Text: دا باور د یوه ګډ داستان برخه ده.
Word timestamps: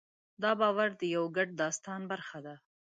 دا 0.41 0.51
باور 0.61 0.89
د 0.99 1.01
یوه 1.15 1.29
ګډ 1.37 1.49
داستان 1.61 2.01
برخه 2.11 2.39
ده. 2.45 2.55